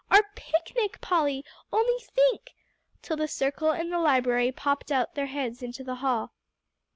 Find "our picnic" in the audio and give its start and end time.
0.09-0.99